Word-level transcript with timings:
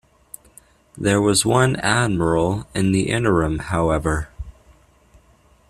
There 0.97 1.21
was 1.21 1.45
one 1.45 1.75
admiral 1.75 2.65
in 2.73 2.91
the 2.91 3.11
interim, 3.11 3.59
however. 3.59 4.29